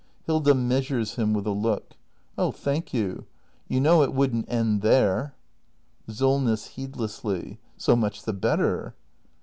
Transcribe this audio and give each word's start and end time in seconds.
Hilda. 0.25 0.55
[Measures 0.55 1.13
him 1.13 1.31
with 1.31 1.45
a 1.45 1.51
look.] 1.51 1.93
Oh, 2.35 2.51
thank 2.51 2.91
you. 2.91 3.27
You 3.67 3.79
know 3.79 4.01
it 4.01 4.15
wouldn't 4.15 4.51
end 4.51 4.81
there. 4.81 5.35
SOLNESS. 6.09 6.69
[Heedlessly.] 6.69 7.59
So 7.77 7.95
much 7.95 8.23
the 8.23 8.33
better! 8.33 8.95